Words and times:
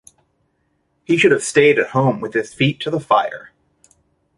He 1.05 1.15
should 1.15 1.31
have 1.31 1.43
stayed 1.43 1.77
at 1.77 1.91
home 1.91 2.21
with 2.21 2.33
his 2.33 2.55
feet 2.55 2.79
to 2.79 2.89
the 2.89 2.99
fire. 2.99 3.51